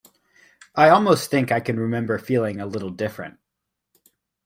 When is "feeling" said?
2.17-2.59